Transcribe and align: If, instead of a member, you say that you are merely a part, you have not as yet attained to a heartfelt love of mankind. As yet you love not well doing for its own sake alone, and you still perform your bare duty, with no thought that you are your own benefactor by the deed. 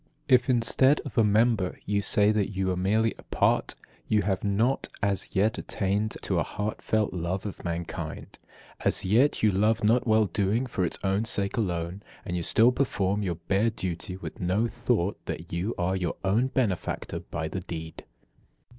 If, 0.27 0.49
instead 0.49 0.99
of 1.01 1.15
a 1.15 1.23
member, 1.23 1.77
you 1.85 2.01
say 2.01 2.31
that 2.31 2.49
you 2.49 2.71
are 2.71 2.75
merely 2.75 3.13
a 3.19 3.21
part, 3.21 3.75
you 4.07 4.23
have 4.23 4.43
not 4.43 4.87
as 5.03 5.35
yet 5.35 5.59
attained 5.59 6.17
to 6.23 6.39
a 6.39 6.43
heartfelt 6.43 7.13
love 7.13 7.45
of 7.45 7.63
mankind. 7.63 8.39
As 8.83 9.05
yet 9.05 9.43
you 9.43 9.51
love 9.51 9.83
not 9.83 10.07
well 10.07 10.25
doing 10.25 10.65
for 10.65 10.83
its 10.85 10.97
own 11.03 11.25
sake 11.25 11.55
alone, 11.55 12.01
and 12.25 12.35
you 12.35 12.41
still 12.41 12.71
perform 12.71 13.21
your 13.21 13.35
bare 13.35 13.69
duty, 13.69 14.17
with 14.17 14.39
no 14.39 14.65
thought 14.67 15.23
that 15.25 15.53
you 15.53 15.75
are 15.77 15.95
your 15.95 16.15
own 16.23 16.47
benefactor 16.47 17.19
by 17.19 17.47
the 17.47 17.59
deed. 17.61 18.03